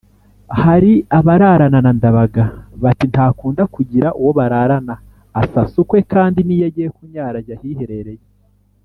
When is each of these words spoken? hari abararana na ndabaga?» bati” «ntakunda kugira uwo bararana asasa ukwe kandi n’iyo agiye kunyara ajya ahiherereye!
hari 0.61 0.91
abararana 1.17 1.79
na 1.85 1.91
ndabaga?» 1.97 2.45
bati” 2.83 3.05
«ntakunda 3.11 3.63
kugira 3.75 4.07
uwo 4.19 4.31
bararana 4.39 4.95
asasa 5.41 5.75
ukwe 5.83 5.99
kandi 6.13 6.39
n’iyo 6.43 6.65
agiye 6.69 6.89
kunyara 6.97 7.37
ajya 7.41 7.55
ahiherereye! 7.59 8.23